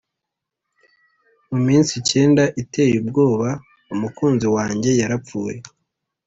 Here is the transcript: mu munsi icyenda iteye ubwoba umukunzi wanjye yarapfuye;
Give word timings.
mu 1.49 1.59
munsi 1.65 1.91
icyenda 2.01 2.43
iteye 2.61 2.95
ubwoba 3.01 3.49
umukunzi 3.93 4.47
wanjye 4.55 4.89
yarapfuye; 5.01 5.57